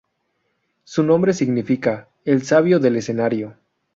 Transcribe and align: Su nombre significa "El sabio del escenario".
Su 0.83 1.03
nombre 1.03 1.31
significa 1.31 2.09
"El 2.25 2.41
sabio 2.41 2.79
del 2.79 2.95
escenario". 2.95 3.55